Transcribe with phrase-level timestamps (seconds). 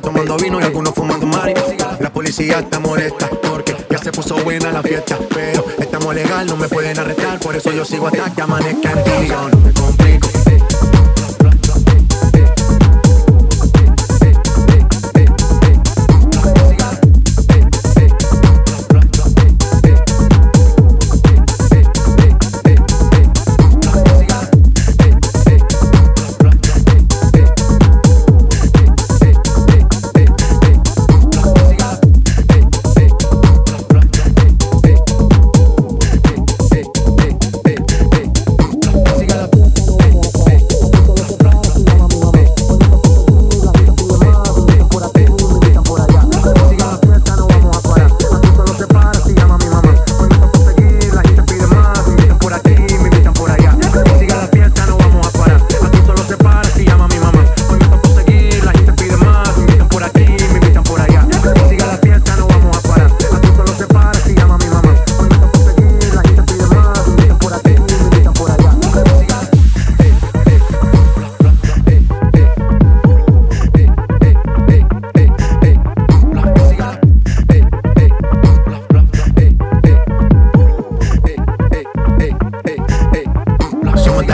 [0.00, 1.54] tomando vino y algunos fumando mari.
[2.00, 5.18] La policía está molesta porque ya se puso buena la fiesta.
[5.34, 7.38] Pero estamos legal, no me pueden arrestar.
[7.40, 9.28] Por eso yo sigo hasta que amanezca en ti.
[9.28, 10.39] No me complico.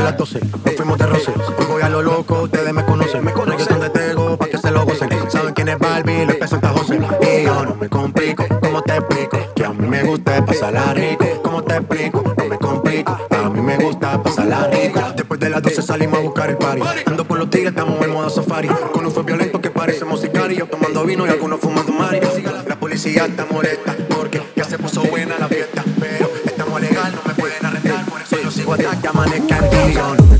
[0.06, 1.32] Las 12, nos fuimos de roce.
[1.58, 3.24] Hoy voy a lo loco, ustedes me conocen.
[3.24, 5.08] Me conocen de Tego pa' que se lo gocen.
[5.28, 7.00] Saben quién es Barbie, le presenta José.
[7.22, 9.36] Y yo no me complico, ¿cómo te explico?
[9.56, 11.24] Que a mí me gusta pasarla rico.
[11.42, 12.22] ¿Cómo te explico?
[12.38, 13.18] No me complico.
[13.30, 15.00] A mí me gusta pasarla rico.
[15.16, 16.82] Después de las 12 salimos a buscar el party.
[17.06, 18.68] Ando con los tigres, estamos en modo safari.
[18.92, 20.52] Con un fue violento que parece musical.
[20.52, 22.20] Y yo tomando vino y algunos fumando mari.
[22.68, 24.40] La policía está molesta porque
[28.66, 28.76] fiesta.
[28.76, 30.35] Pero estamos legal, no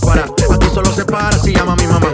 [0.00, 0.24] para.
[0.24, 2.08] Aquí solo se para si llama mi mamá.